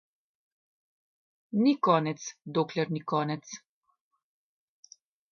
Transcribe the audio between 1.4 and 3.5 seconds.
Ni konec, dokler ni konec.